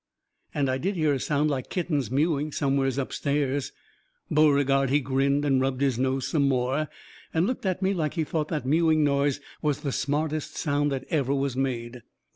[0.51, 3.71] And I did hear a sound like kittens mewing, somewheres up stairs.
[4.31, 6.87] Beauregard, he grinned and rubbed his nose some more,
[7.35, 11.05] and looked at me like he thought that mewing noise was the smartest sound that
[11.11, 12.01] ever was made.